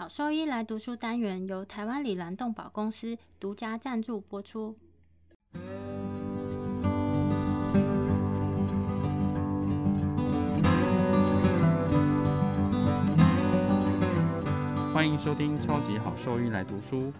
[0.00, 4.74] 好兽医来读书单元由台湾里兰动保公司独家赞助播出。
[14.90, 17.12] 欢迎收听超级好兽医来读书，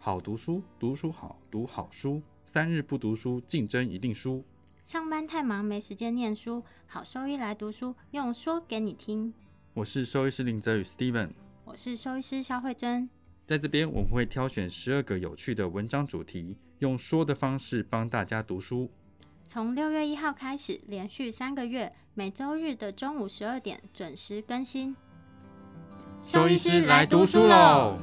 [0.00, 4.44] 好读书，读书好，读好书，三日不读书，竞争一定输。
[4.82, 9.32] 上班太忙没时间念书，好兽医来读书，用说给你听。
[9.74, 11.28] 我是兽医师林泽宇 Steven，
[11.66, 13.10] 我是兽医师肖慧珍。
[13.44, 18.88] 在这边我们会挑选十二个有趣的文章主题，用说的方式帮大家读书。
[19.44, 24.94] 从六月一号开始，连续三个月，每周日的中午十二点准时更新。
[26.22, 27.98] 兽医师来读书喽！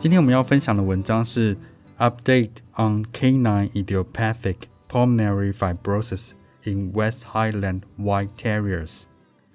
[0.00, 1.54] 今天我们要分享的文章是
[1.98, 4.56] Update on Canine Idiopathic
[4.88, 6.30] Pulmonary Fibrosis
[6.64, 9.02] in West Highland White Terriers。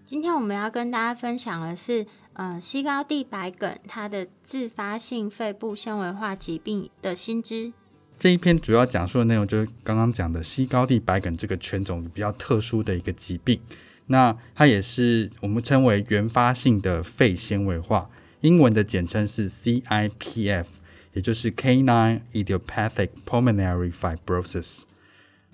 [0.04, 7.74] 今天我们要跟大家分享的是，呃，西高地白梗它的自发性肺部纤维化疾病的新知。
[8.20, 13.60] 这一篇主要讲述的内容就是刚刚讲的西高地白梗这个犬种比较特殊的一个疾病。
[14.06, 18.08] 那它也是我们称为原发性的肺纤维化。
[18.46, 20.66] 英文的简称是 CIPF，
[21.14, 24.84] 也就是 Canine Idiopathic Pulmonary Fibrosis，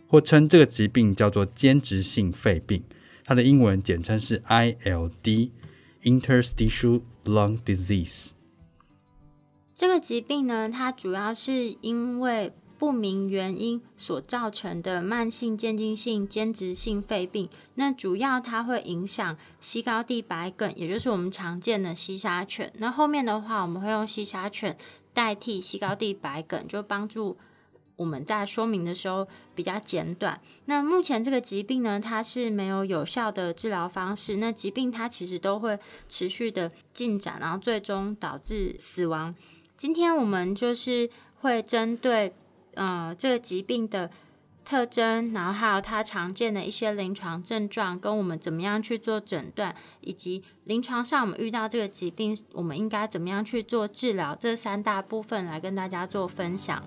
[0.09, 2.83] 或称这个疾病叫做间质性肺病。
[3.23, 8.31] 它的英文简称是 ILD，Interstitial Lung Disease。
[9.73, 12.51] 这个疾病呢，它主要是因为
[12.81, 22.73] 不明原因所造成的慢性渐进性间质性肺病，那主要它会影响西高地白梗，也就是我们常见的西沙犬。
[22.77, 24.75] 那后面的话，我们会用西沙犬
[25.13, 27.37] 代替西高地白梗，就帮助
[27.97, 30.41] 我们在说明的时候比较简短。
[30.65, 35.77] 那目前这个疾病呢，它是没有有效的治疗方式，那疾病它其实都会
[36.09, 39.35] 持续的进展，然后最终导致死亡。
[39.77, 41.07] 今天我们就是
[41.41, 42.33] 会针对。
[42.75, 44.09] 呃，这个疾病的
[44.63, 56.81] 特征，然后还有它常见的一些临床症状，跟我们怎么样去做诊断，以及临床上我们遇到这个疾病，我们应该怎么样去做治疗，这三大部分来跟大家做分享。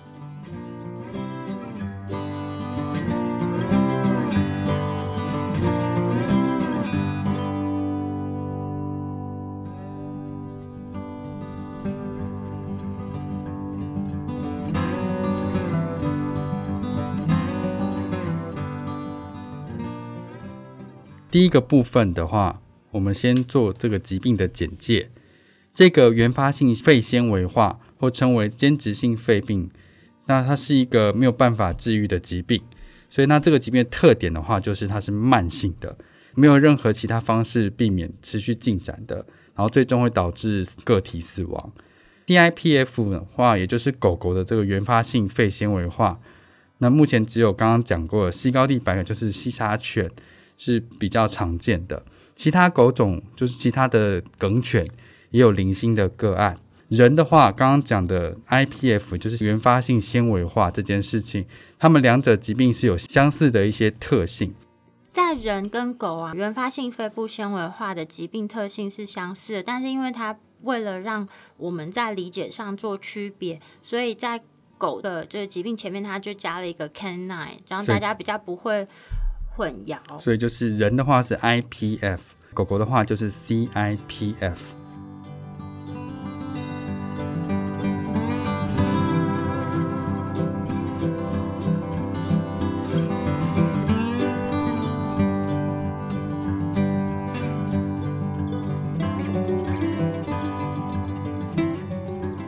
[21.35, 22.63] 第一个部分的话，
[22.93, 25.11] 我们先做这个疾病的简介。
[25.75, 29.69] 这个原发性肺纤维化，或称为间质性肺病，
[30.27, 32.63] 那它是一个没有办法治愈的疾病。
[33.11, 35.99] 所以，那这个疾病的特点的话，就是它是慢性的，
[36.37, 39.17] 没有任何其他方式避免持续进展的，
[39.57, 41.73] 然后最终会导致个体死亡。
[42.29, 46.21] DIPF 的话，也就是狗狗的这个原发性肺纤维化，
[46.79, 50.09] 那目前只有刚刚讲过的西高地白梗，就是西沙犬。
[50.57, 52.03] 是比较常见的，
[52.37, 54.87] 其他狗种就是其他的梗犬
[55.31, 56.59] 也有零星的个案。
[56.89, 61.47] 人的话，刚刚讲的 IPF 就是原发性纤维化这件事情，
[61.79, 64.55] 它们两者疾病是有相似的一些特性。
[65.11, 71.27] 在人跟狗啊，原发性肺部纤维化的疾病特性是相似的，但是因为它为了让
[71.57, 74.43] 我们在理解上做区别，所以在
[74.77, 78.87] 狗的这个疾病前面，它就加了一个 canine，这样大家比较不会。
[79.57, 82.19] 混淆，所以就是人的话是 IPF，
[82.53, 84.57] 狗狗的话就是 CIPF。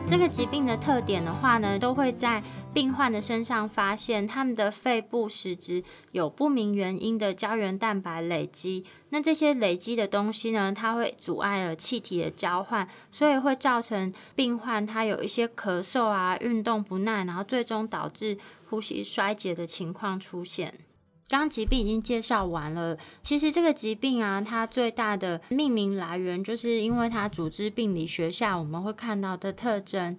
[0.05, 2.43] 这个疾病的特点的话呢，都会在。
[2.77, 8.85] 病患的身上发现，他们的肺部实质有不明原因的胶原蛋白累积。
[9.09, 18.37] 那这些累积的东西呢，它会阻碍了气体的交换，所以会造成病患他有一些咳嗽啊、运动不耐，然后最终导致
[18.69, 20.71] 呼吸衰竭的情况出现。
[21.29, 30.15] 刚疾病已经介绍完了，其实这个疾病啊，它最大的命名来源就是因为它组织病理学下我们会看到的特征。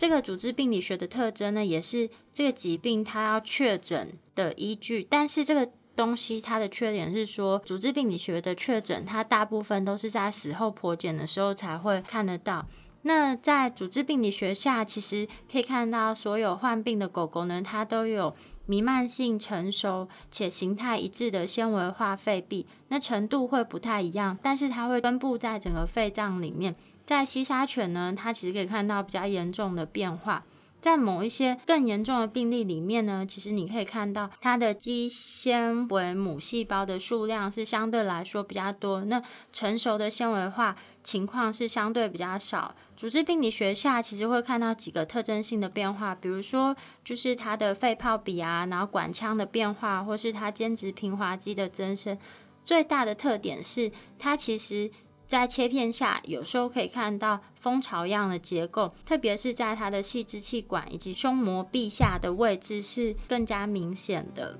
[0.00, 5.06] 这个组织病理学的特征呢，也是这个疾病它要确诊的依据。
[5.10, 12.66] 但是这个东西它的缺点是说，组织病理学的确诊，它大部分都是在死后剖检的时候才会看得到。
[13.02, 26.74] 那在组织病理学下，其实可以看到所有患病的狗狗呢，它都有弥漫性成熟且形态一致的纤维化肺壁，那程度会不太一样，但是它会分布在整个肺脏里面。
[27.10, 30.44] 在西沙犬呢，它其实可以看到比较严重的变化。
[30.78, 39.20] 在某一些更严重的病例里面呢，其实你可以看到它的肌纤维母细胞的数量是相对来说比较多，那
[39.52, 42.72] 成熟的纤维化情况是相对比较少。
[42.96, 52.16] 组织病理学下其实会看到几个特征性的变化，比如说就是它的肺泡比啊，然后管腔的变化，或是它间质平滑肌的增生。
[52.64, 54.92] 最大的特点是它其实。
[55.30, 64.58] 在切片下，有时候可以看到蜂巢一样的结构，特别是在它的细支气管以及胸膜壁下的位置是更加明显的。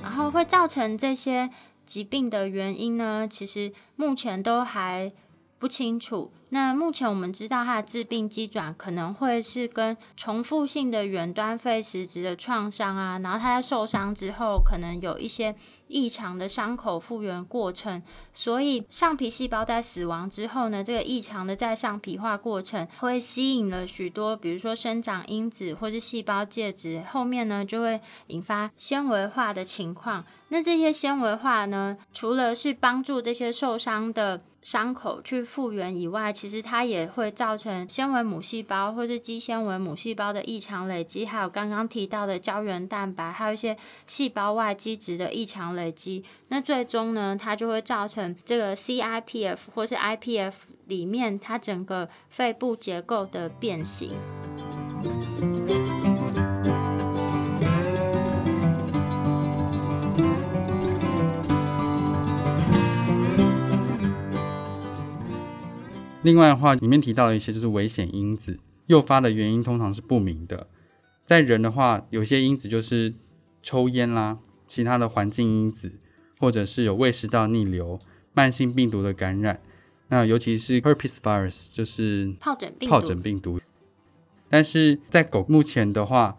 [0.00, 1.50] 然后会造成这些。
[1.90, 5.10] 疾病的原因呢，其实目前都还
[5.60, 6.32] 不清楚。
[6.48, 15.54] 那目前我们知道，它的致病机转可能会是跟重复性的远端肺实质的创伤啊，然后它在受伤之后，可能有一些
[15.86, 18.02] 异常的伤口复原过程。
[18.34, 30.24] 所以上皮细胞在死亡之后呢，这个异常的在上皮化过程会吸引了许多，比如说生长因子或是细胞介质，后面呢就会引发纤维化的情况。
[30.48, 43.76] 那这些纤维化呢，除了是帮助这些受伤的伤口去复原以外，其实它也会造成纤维母细胞或是肌纤维母细胞的异常累积，还有刚刚提到的胶原蛋白，还有一些
[44.06, 46.24] 细胞外基质的异常累积。
[46.48, 50.52] 那最终呢，它就会造成这个 CIPF 或是 IPF
[50.86, 54.12] 里面它整个肺部结构的变形。
[66.22, 70.66] 另外的话，里面提到的一些就是危险因子，诱发的原因通常是不明的。
[71.24, 73.14] 在人的话，有些因子就是
[73.62, 75.92] 抽烟啦，其他的环境因子，
[76.38, 77.98] 或者是有胃食道逆流、
[78.34, 79.62] 慢性病毒的感染。
[80.08, 83.58] 那尤其是 herpes virus，就是疱疹病疱疹病毒。
[84.50, 86.36] 但是在狗目前的话，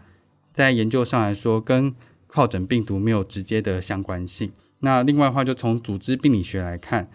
[0.54, 1.96] 在研究上来说，跟
[2.30, 4.52] 疱疹病毒没有直接的相关性。
[4.82, 7.10] 那另外的话，就从组织病理学来看。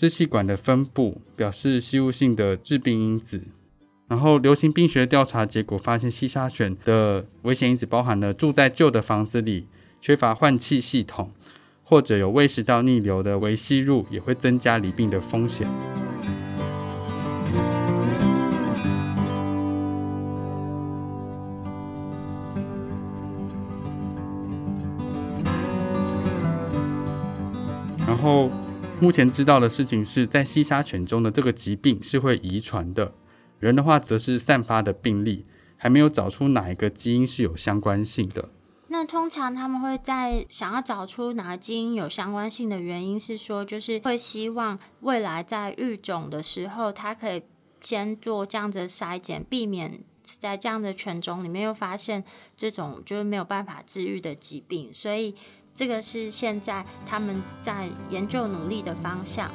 [0.00, 3.42] 支气管的分布表示吸入性的致病因子，
[4.08, 9.66] 然后流行病学调查结果发现，西沙犬的危险因子包含了住在旧的房子里、
[10.00, 11.30] 缺乏换气系统，
[11.84, 15.68] 或者有胃食道逆流的微吸入，也会增加离病的风险。
[28.06, 28.50] 然后。
[29.00, 33.14] 目前知道的事情是在西沙犬中的这个疾病是会遗传的，
[33.58, 35.46] 人的话则是散发的病例，
[35.78, 38.50] 还没有找出哪一个基因是有相关性的。
[38.88, 47.42] 那通常他们会在想要找出哪个基因有相关性的原因是说，就是会希望未来在育种的时候，他可以
[47.80, 52.22] 先做这样子的筛检，避免在这样的犬种里面又发现
[52.54, 55.34] 这种就是没有办法治愈的疾病，所以。
[55.80, 59.50] 这个是现在他们在研究努力的方向。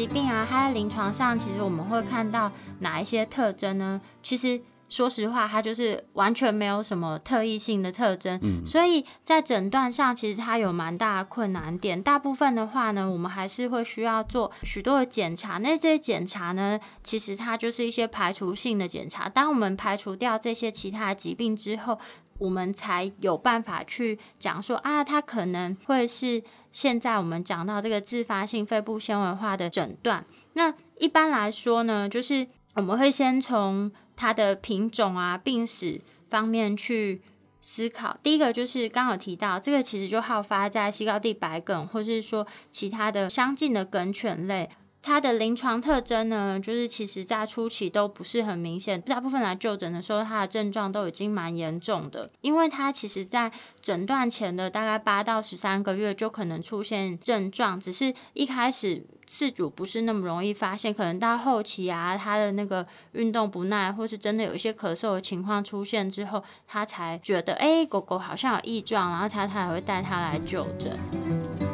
[0.00, 4.00] 疾病啊，它在临床上其实我们会看到哪一些特征呢？
[4.22, 8.40] 其实说实话，它就是完全没有什么特异性的特征。
[8.42, 12.02] 嗯，所以在诊断上，其实它有蛮大的困难点。
[12.02, 15.58] 大部分的话呢，我们还是会需要做许多的检查。
[15.58, 19.28] 那这些检查呢，其实它就是一些排除性的检查。
[19.28, 21.98] 当我们排除掉这些其他疾病之后，
[22.40, 26.42] 我们才有办法去讲说啊，它可能会是
[26.72, 30.24] 现在我们讲到这个自发性肺部纤维化的诊断。
[30.54, 37.20] 那一般来说呢，就是我们会先从它的品种啊、病史方面去
[37.60, 38.16] 思考。
[38.22, 44.70] 第一个就是刚好提到这个，其实就好发在西高地白梗，或是说其他的相近的梗犬类。
[45.02, 52.28] 它的临床特征呢，就是其实在初期都不是很明显，大部分来就诊的时候，它的症状都已经蛮严重的。
[52.42, 71.69] 因为它其实在诊断前的大概八到十三个月就可能出现症状，只是一开始饲主不是那么容易发现，可能到后期啊，它的那个运动不耐，或是真的有一些咳嗽的情况出现之后，他才觉得哎，狗狗好像有异状，然后他才会带它来就诊。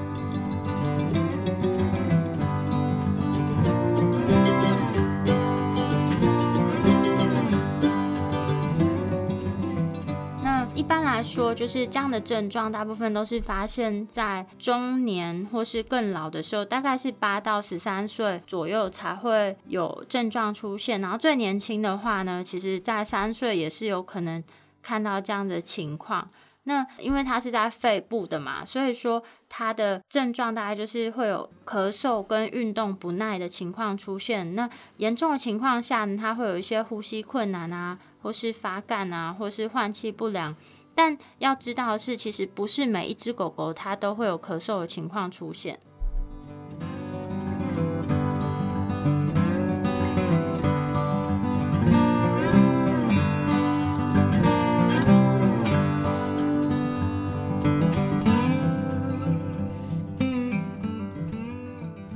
[11.56, 21.00] 就是这样的症状，大部分都是发现在中年或是更老的时候，大概是八到十三岁左右才会有症状出现。
[21.00, 24.44] 然后最年轻的话呢，其实在三岁也是有可能
[24.82, 26.28] 看到这样的情况。
[26.64, 34.54] 那因为它是在肺部的嘛，所以说它的症状大概就是会有咳嗽跟运动不耐的情况出现。
[34.54, 40.54] 那严重的情况下呢，它会有一些呼吸困难啊，或是发干啊，或是换气不良。
[40.96, 45.78] 但要知道的是，其实不是每一只狗狗它都会有咳嗽的情况出现。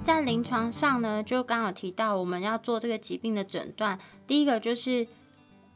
[0.03, 5.07] 在临床上呢，就刚好提到我们要做这个疾病的诊断，第一个就是。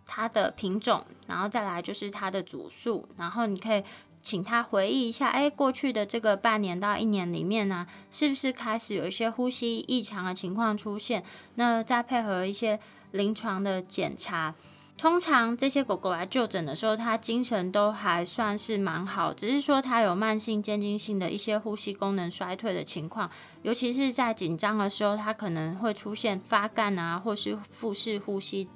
[0.07, 3.83] 它的品种，然后再来就是它的组数，然后你可以
[4.23, 11.23] 请他回忆一下，哎，过去的这个半年到一年里面呢，是不是开始有一些呼吸异常的情况出现？
[11.57, 12.81] 那再配合一些
[13.11, 14.55] 临床的检查，
[14.97, 23.31] 通常这些狗狗来就诊的时候，它精神都还算是蛮好，只是说它有慢性渐进性的一些呼吸功能衰退的情况，
[23.61, 28.69] 尤其是在紧张的时候，它可能会出现发干啊，或是腹式呼吸。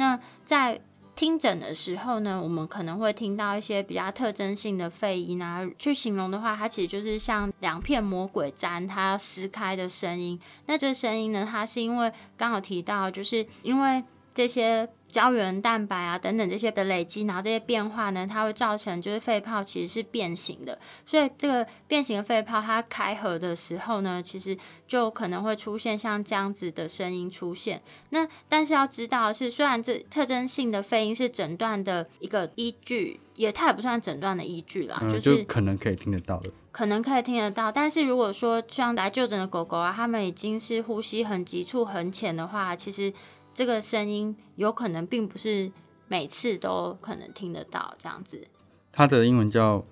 [0.00, 0.80] 那在
[1.14, 5.68] 听诊的时候呢，我们可能会听到一些比较特征性的肺音啊。
[5.78, 10.40] 去形容的话，它其实就是像两片魔鬼毡它撕开的声音。
[10.64, 14.02] 那这声音呢，它是因为刚好提到，就是因为
[14.40, 14.88] 这些。
[15.10, 24.56] 胶原蛋白啊等等这些的累积，然后这些变化呢，它会造成就是肺泡其实是变形的，所以这个变形的肺泡它开合的时候呢，其实
[24.86, 27.82] 就可能会出现像这样子的声音出现。
[28.10, 37.72] 那但是要知道的是，虽然这特征性的肺音是诊断的一个依据，也它也不算诊断的依据啦，就是可能可以听得到的，可能可以听得到。
[37.72, 43.12] 但是如果说像来就诊的狗狗啊，它们已经是呼吸很急促很浅的话，其实。
[43.52, 45.70] 这个声音有可能并不是
[46.08, 48.46] 每次都可能听得到这样子。
[48.92, 49.84] 它的英文叫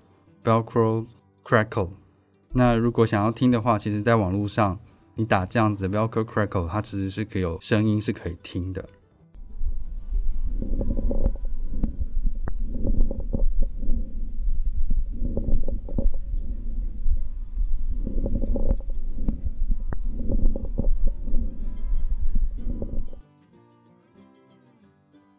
[0.44, 1.06] Velcro
[1.44, 1.90] Crackle。
[2.52, 4.78] 那如果想要听的话，其实在网络上
[5.16, 8.88] 你打这样子 Velcro Crackle，它其实是可以有声音是可以听的。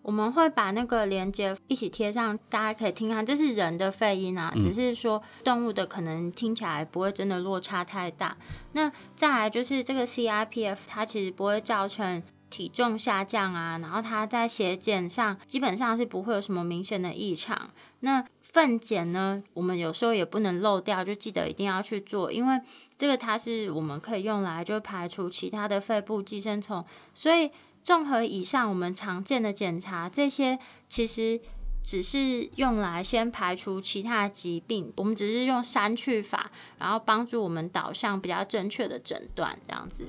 [0.01, 8.36] 我们会把那个连接一起贴上，大家可以听看，这是人的肺音啊，只是说动物的可能听起来不会真的落差太大。
[8.72, 17.70] 那再来就是这个 CRPF，它其实不会造成体重下降啊，然后它在血检上基本上是不会有什么明显的异常。
[18.00, 22.60] 那粪检呢，我们有时候也不能漏掉，就记得一定要去做，因为
[22.98, 27.51] 这个它是我们可以用来就排除其他的肺部寄生虫，所以。
[27.89, 31.41] 综合以上我们常见的检查，这些其实
[31.81, 40.05] 只是用来先排除其他疾病，我们只是用删去法，然后帮助我们导向比较正确的诊断，这样子。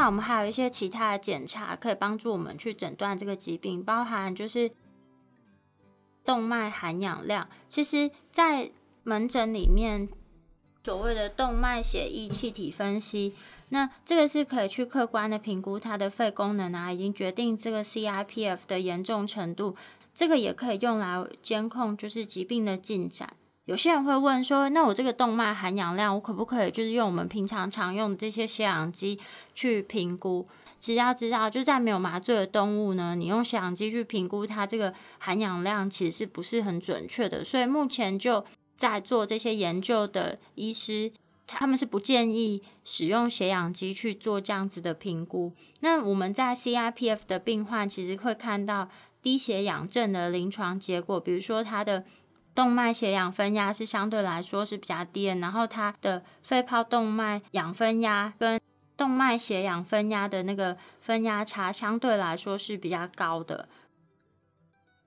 [0.00, 4.70] 那我们还有一些其他的检查可以帮助我们去诊断这个疾病，包含就是
[6.24, 7.46] 动脉含氧量。
[7.68, 8.70] 其实，在
[9.02, 10.08] 门诊里面，
[10.82, 13.34] 所谓的动脉血液气体分析，
[13.68, 19.76] 那这个是可以去客观的评估它的肺功能啊，已经决定这个 CIPF 的严重程度。
[20.14, 23.36] 这个也可以用来监控就是疾病的进展。
[23.70, 29.16] 有些人会问说，那我这个动脉含氧量，我可不可以就是用我们平常常用的这些血氧机
[29.54, 30.44] 去评估？
[30.80, 37.44] 其实要知道，就在没有麻醉的动物呢，你用血氧机去评估它这个含氧量，其实是不是很准确的。
[37.44, 38.44] 所以目前就
[38.76, 41.12] 在做这些研究的医师，
[41.46, 45.52] 他们是不建议使用血氧机去做这样子的评估。
[45.78, 48.88] 那我们在 CIPF 的病患，其实会看到
[49.22, 52.02] 低血氧症的临床结果，比如说他的
[52.54, 58.60] 动脉血氧分压是相对来说是比较低的，然后它的肺泡动脉氧分压跟
[58.96, 63.68] 动脉血氧分压的那个分压差相对来说是比较高的。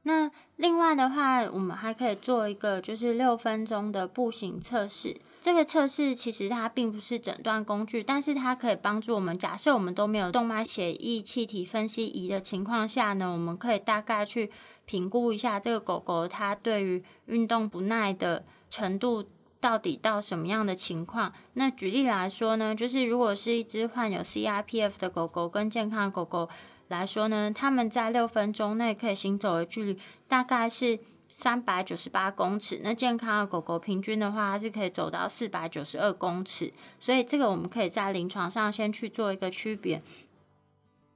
[0.06, 5.16] 那另外的话，我们还可以做一个就是六分钟的步行测试。
[5.40, 9.38] 这个测试其实它并不是诊断工具，但是它可以帮助我们。
[9.38, 14.52] 假设我们都没有动脉血液气体分析仪的情况下呢，我们可以大概去
[14.86, 19.26] 评估一下这个狗狗它对于运动不耐的程度。
[19.64, 21.32] 到底到什么样的情况？
[21.54, 26.50] 那举例来说呢，就是如果是一只患有 CIPF 的狗狗跟健康的狗狗
[26.90, 29.98] 来说呢，他们在六分钟内可以行走的距离
[30.28, 31.00] 大概是
[31.30, 32.82] 三百九十八公尺。
[32.84, 36.74] 那健康的狗狗平均的话，它是可以走到四百九十二公尺。
[37.00, 40.04] 所以这个我们可以在临床上先去做一个区别，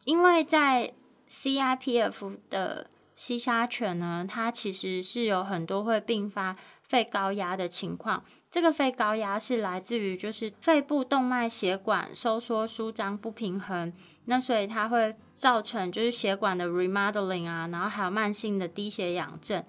[0.06, 0.94] 因为在
[1.28, 6.56] CIPF 的西沙犬呢，它其实是有很多会并发。
[6.88, 13.92] 肺高压的情况，这个肺高压是来自于就是肺部动脉血管收缩舒张不平衡，
[14.24, 19.62] 那所以它会造成就是血管的 remodeling 啊，然后还有慢性的低血氧症，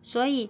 [0.00, 0.48] 所以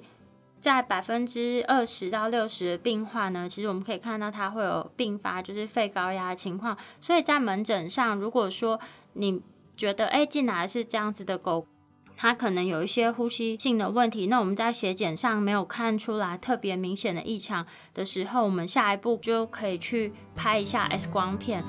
[0.61, 8.79] 在百分之二十到六十的病患呢，其实我们可以看到它会有并发就是肺高压的情况，所以在门诊上，如果说
[9.15, 9.41] 你
[9.75, 11.67] 觉得哎进来是这样子的狗。
[12.23, 21.65] 它可能有一些呼吸性的问题，那我们在血检上没有看出来特别明显的异常的时候，我们下一步就可以去拍一下 X 光片。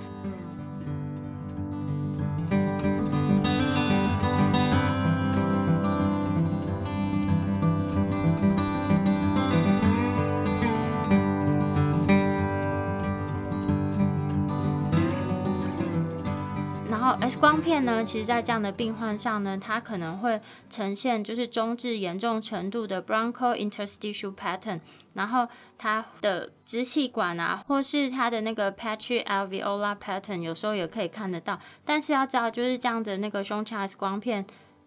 [17.39, 20.39] 光片呢，其实，在这样的病患上呢，它可能会
[20.69, 24.79] 呈现就是中至严重程度的 broncho interstitial pattern，
[25.13, 31.59] 然后它的支气管啊，或是它的那个 patchy alveolar pattern，有时候也可以看得到。
[31.83, 34.45] 但是要知道，就是这样的那个胸腔 X 光片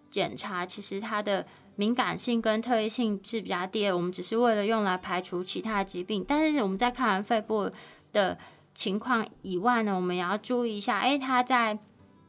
[0.09, 3.97] 检查，其实它的敏感性跟特异性是比较低的。
[3.97, 6.25] 我们只是为了用来排除其他疾病。
[6.27, 7.71] 但是我们在看完肺部
[8.13, 8.39] 的
[8.75, 11.79] 情况以外呢，我们也要注意一下，哎，它在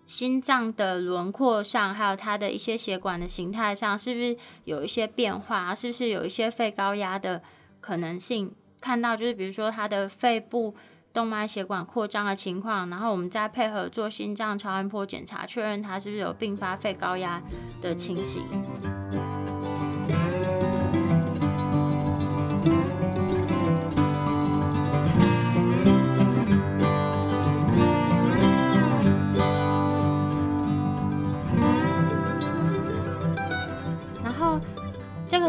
[0.05, 5.73] 心脏的轮廓上，还有它的一些血管的形态上，是不是有一些变化？
[5.73, 7.41] 是不是有一些肺高压的
[7.81, 8.53] 可能性？
[8.79, 10.75] 看到就是，比如说它的肺部
[11.11, 17.41] 动脉血管扩张的情况，然后我们再配合做心脏超音波检查，确认它是不是有并发肺高压
[17.81, 18.43] 的情形。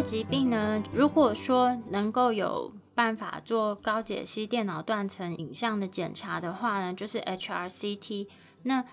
[0.06, 8.28] 疾病呢，如果说能够有办法做高解析电脑断层影像的检查的话呢，就是 HRCT。
[8.62, 8.84] 那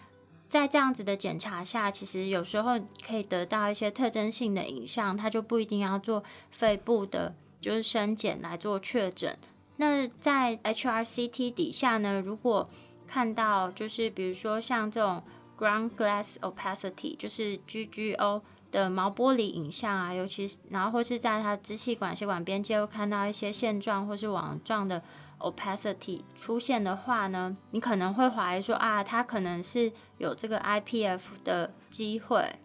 [0.49, 9.37] 在这样子的检查下，其实有时候可以得到一些特征性的影像，它就不一定要做肺部的，就是深检来做确诊。
[9.77, 12.67] 那在 HRCT 底下呢，如果
[13.05, 15.21] 看到就是比如说像这种
[15.59, 18.41] ground glass opacity，就是 GGO。
[18.73, 25.03] 的毛玻璃影像啊，尤其是然后或是在它支气管血管边界，会看到一些线状或是网状的
[25.37, 32.55] opacity 出现的话呢，你可能会怀疑说啊，它可能是有这个 IPF 的机会。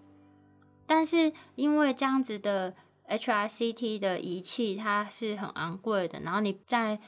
[0.86, 2.74] 但是因为这样子的
[3.06, 6.98] HRCT 的仪器它是很昂贵的，然后你在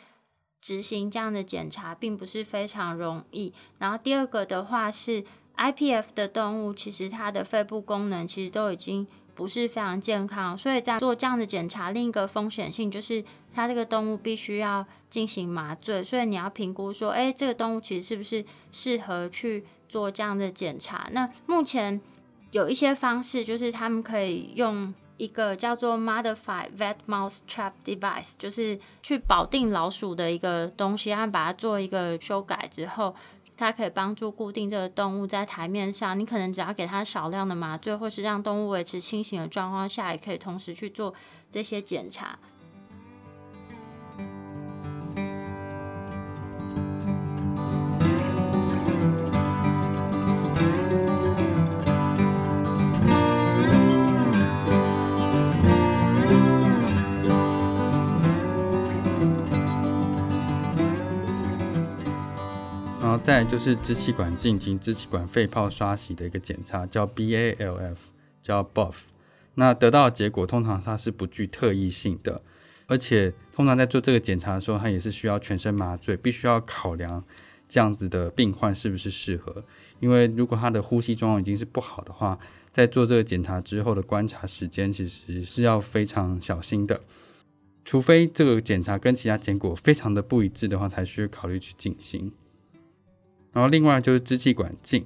[0.60, 3.54] 执行这样的检查并不是非常容易。
[3.78, 5.24] 然后第二个的话是。
[5.61, 13.23] IPF 的动物其实它的肺部功能其实都已经不是非常健康，所以在做这样的检查，另一个风险性就是
[13.55, 21.09] 它这个动物必须要进行麻醉，所以你要评估说，哎，这个动物其实是不是适合去做这样的检查？
[21.12, 22.01] 那目前
[22.51, 33.14] 有一些方式，就是他们可以用一个叫做 Modified Vet Mouse Trap Device，就是去保定老鼠的一个东西，然后把它做一个修改之后。
[33.61, 41.12] 它可以帮助固定这个动物在台面上，你可能只要给它少量的麻醉，或是让动物维持清醒的状况下，也可以同时去做
[41.51, 42.38] 这些检查。
[63.31, 67.95] 再来就是支气管镜及支气管肺泡刷洗的一个检查，叫 BALF，
[68.43, 68.95] 叫 Buff。
[69.55, 72.43] 那得到的结果通常它是不具特异性的，
[72.88, 77.23] 而且通常在做这个检查的时候，它也是需要全身麻醉，必须要考量
[77.69, 79.64] 这样子的病患是不是适合。
[80.01, 82.37] 因为如果他的呼吸状况已经是不好的话，
[82.73, 87.01] 在做这个检查之后的观察时间其实是要非常小心的，
[87.85, 92.33] 除非这个检查跟其他结果非常的不一致的话，才需要考虑去进行。
[93.52, 95.04] 然后另外就是支气管镜，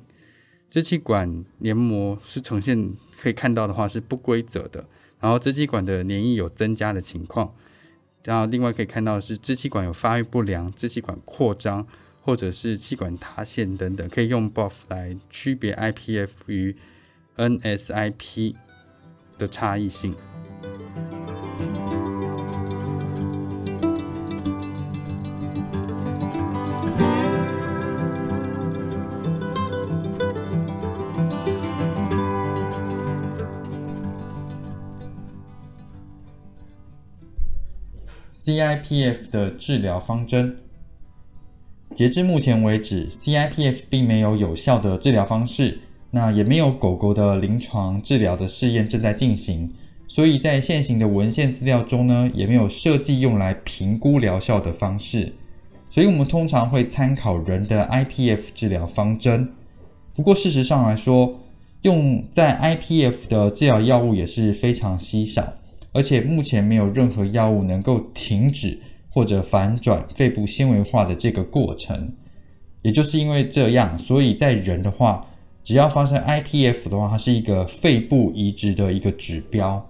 [0.70, 4.84] 支气管黏膜是呈现可以看到的话是不规则的，
[5.20, 7.54] 然后支气管的黏液有增加的情况，
[8.22, 11.86] 然后另外可以看到是支气管有发育不良、支气管扩张
[12.20, 16.76] 或者是气管塌陷等等，可以用 Buff 来区别 IPF 与
[17.36, 18.54] NSIP
[19.38, 20.14] 的差异性。
[38.54, 40.56] CIPF 的治疗方针，
[41.92, 45.80] 截至目前为止，CIPF 并没有有效的治疗方式，
[46.12, 49.72] 那也没有狗狗的临床治疗的试验正在进行，
[50.06, 55.32] 所以在现行的文献资料中呢，也没有设计用来评估疗效的方式，
[55.90, 59.50] 所以我们通常会参考人的 IPF 治疗方针。
[60.14, 61.40] 不过事实上来说，
[61.82, 65.54] 用在 IPF 的治疗药物也是非常稀少。
[65.94, 68.78] 而且目前没有任何药物能够停止
[69.08, 72.12] 或者反转肺部纤维化的这个过程，
[72.82, 75.26] 也就是因为这样，所以在人的话，
[75.62, 79.88] 只要发生 IPF 的话，它是一个肺部移植的一个指标。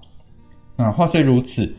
[0.76, 1.74] 那话虽如此，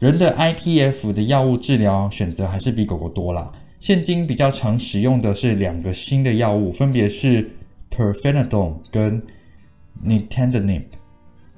[0.00, 3.50] 人的 IPF 的药物治疗选择还是比狗狗多啦。
[3.78, 7.48] 现今比较常使用的是两个新的药物，分别是
[7.90, 9.22] Perfenadone 跟
[10.04, 10.82] Nintedanib。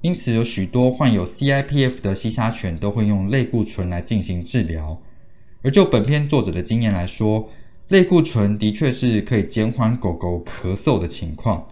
[0.00, 5.00] 因此，有许多患有 CIPF 的西沙犬都会用类固醇来进行治疗。
[5.62, 7.50] 而就本片作者的经验来说，
[7.88, 11.68] 类固醇的确是可以减缓狗狗咳嗽的情况，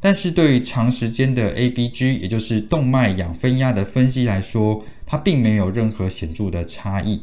[0.00, 7.22] 但是对于长时间的 ABG，也就是动脉氧分压的分析来说，它并没有任何显著的差异。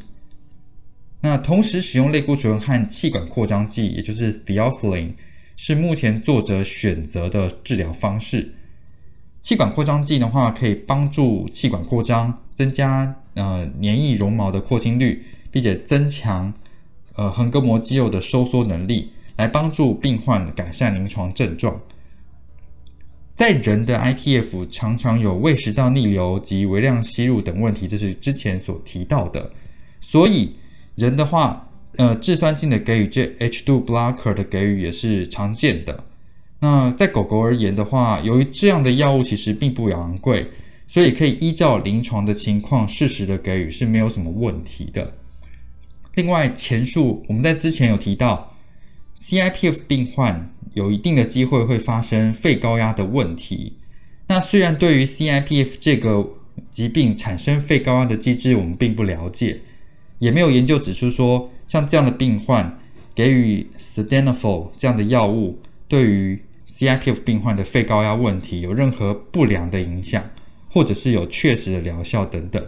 [1.21, 5.15] 那同时使用类固醇和气管扩张剂，也就是 t h e o p h i l i n
[5.57, 8.53] 是目前作者选择的治疗方式。
[9.45, 16.51] 气管扩张剂的话，可以帮助气管扩张，增加呃黏液绒毛的扩清率，并且增强
[17.13, 21.79] 呃横膈膜肌肉的收缩能力，来帮助病患改善临床症状。
[23.35, 29.51] 在人的 IPF 常常有胃食道逆流及微量吸入等问题，这是之前所提到的。
[30.01, 30.55] 所以
[30.95, 36.03] 人的话，呃，制酸性的给予，这 H2 blocker 的给予也是常见的。
[36.65, 40.49] 那在狗狗而言的话，由于这样的药物其实并不昂贵，
[40.87, 45.13] 所以可以依照临床的情况适时的给予是没有什么问题的。
[46.15, 48.55] 另外，前述我们在之前有提到
[49.15, 53.77] ，CIPF 病患有一定的机会会发生肺高压的问题。
[54.27, 56.27] 那虽然对于 CIPF 这个
[56.71, 59.59] 疾病产生肺高压的机制我们并不了解，
[60.17, 62.79] 也没有研究指出说像这样的病患
[63.13, 70.23] 给予 Stenafil 这样的药物对于 CIPF 病患的肺高压问题有任何不良的影响，
[70.71, 72.65] 或者是有确实的疗效等等。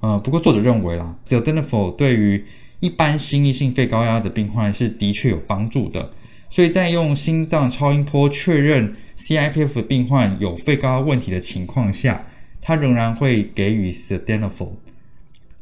[0.00, 2.44] 呃，不过作者认为啦，Sildenafil 对于
[2.80, 6.12] 一般心因性肺高压的病患是的确有帮助的，
[6.50, 12.26] 所以在用心脏超音波确认 CIPF 病患有肺高压问题的情况下，
[12.60, 14.72] 他仍然会给予 Sildenafil。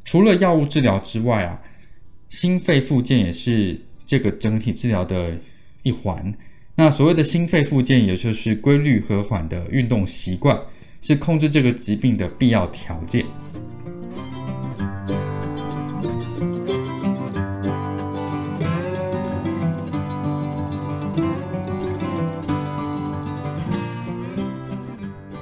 [0.03, 1.61] 除了药物治疗之外啊，
[2.31, 5.39] 心肺复健也是这个整体治疗的
[5.83, 6.35] 一环。
[6.83, 10.59] 那所谓的心肺复健，也就是规律和缓的运动习惯，
[11.03, 13.27] 是控制这个疾病的必要条件。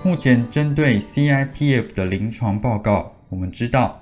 [0.02, 4.00] 目前针对 CIPF 的临床报告，我们知道，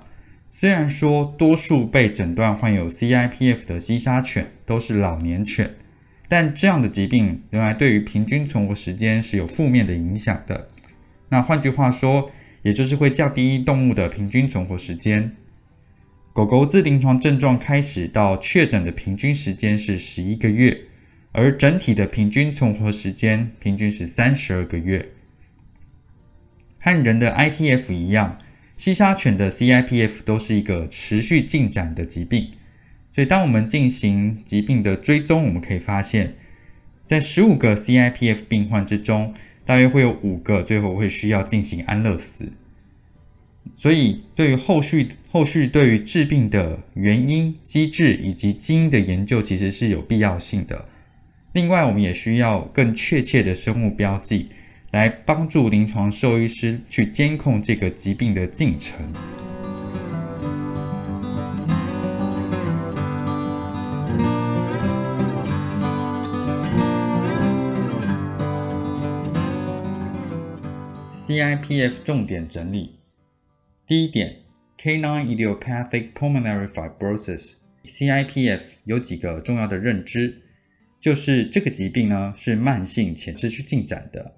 [0.49, 5.75] 虽然说多数被诊断患有 CIPF 的西沙犬都是老年犬，
[6.27, 10.69] 但这样的疾病仍然对于平均存活时间是有负面的影响的。
[11.29, 12.31] 那换句话说，
[12.63, 15.35] 也就是会降低动物的平均存活时间。
[16.33, 20.77] 狗狗自临床症状开始到确诊的平均时间是十一个月，
[21.31, 25.13] 而整体的平均存活时间平均是三十二个月。
[26.79, 28.37] 和人的 IPF 一样，
[28.77, 32.51] 西沙犬的 CIPF 都是一个持续进展的疾病。
[33.17, 36.35] 所以，当我们进行疾病的追踪，我们可以发现，
[37.07, 39.33] 在十五个 CIPF 病患之中，
[39.65, 42.51] 大约会有五个最后会需要进行安乐死。
[43.75, 50.85] 所以，对于后续后续对于治病的原因、机制以及基因的研究，其实是有必要性的。
[51.53, 54.45] 另外，我们也需要更确切的生物标记。
[54.91, 58.95] 来帮助临床兽医师去监控这个疾病的进程。
[71.37, 72.95] CIPF 重点整理：
[73.85, 74.37] 第一点
[74.75, 80.41] ，Canine Idiopathic Pulmonary Fibrosis（CIPF） 有几个重要的认知，
[80.99, 84.33] 就是这个疾病呢是慢性且持续进展的。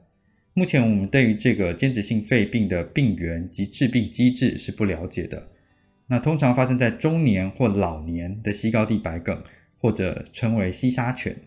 [0.54, 5.48] 目前我们对于这个间质性肺病的病源及致病机制是不了解的。
[6.10, 9.42] 那通常发生在中年或老年的西高地白梗，
[9.78, 11.38] 或者称为西沙犬。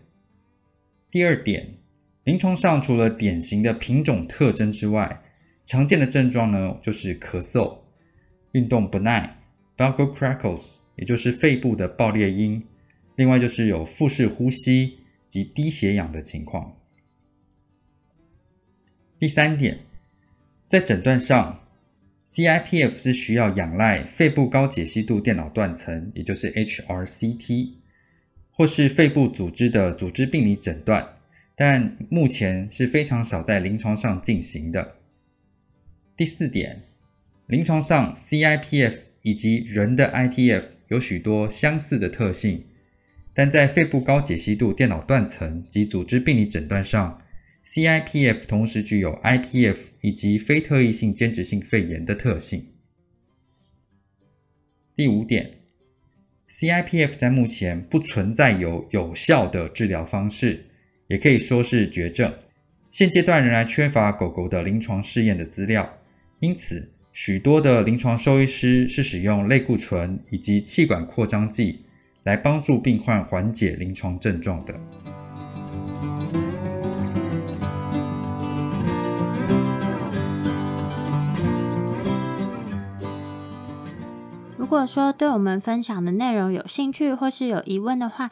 [1.11, 1.75] 第二点，
[2.23, 5.21] 临床上除了典型的品种特征之外，
[5.65, 7.77] 常见的症状呢就是咳嗽、
[8.51, 9.39] 运动不耐
[9.77, 12.63] （vocal crackles），也就是肺部的爆裂音。
[13.15, 14.97] 另外就是有腹式呼吸
[15.29, 16.75] 及低血氧的情况。
[19.19, 19.79] 第三点，
[20.67, 21.63] 在诊断上
[22.29, 27.75] ，CIPF 是需要仰赖肺部高解析度电脑断层，也就是 HRCT，
[28.51, 31.07] 或是肺部组织的组织病理诊断，
[31.55, 34.95] 但目前是非常少在临床上进行的。
[36.15, 36.83] 第四点，
[37.47, 42.65] 临床上 CIPF 以及人的 IPF 有许多相似的特性，
[43.33, 47.19] 但在肺部高解析度电脑断层及组织病理诊断上。
[47.65, 52.67] CIPF 同时具有 IPF 以及非特异性间质性肺炎的特性。
[54.93, 55.51] 第五点
[56.49, 60.65] ，CIPF 在目前不存在有有效的治疗方式，
[61.07, 62.31] 也可以说是绝症。
[62.91, 65.97] 现阶段仍然缺乏狗狗的临床试验的资料，
[66.39, 71.81] 因此许多的临床兽医师是使用类固醇以及气管扩张剂
[72.23, 74.73] 来帮助病患缓解临床症状的。
[84.57, 88.31] 如果说对我们分享的内容有兴趣或是有疑问的话，